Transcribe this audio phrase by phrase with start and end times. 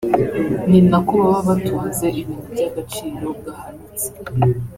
[0.69, 4.07] ni nako baba batunze ibintu by’agaciro gahanitse